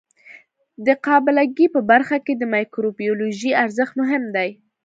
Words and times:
د 0.85 0.87
قابله 1.05 1.43
ګۍ 1.55 1.67
په 1.75 1.81
برخه 1.91 2.17
کې 2.25 2.33
د 2.35 2.43
مایکروبیولوژي 2.53 3.51
ارزښت 3.63 3.93
مهم 4.01 4.23
دی. 4.35 4.49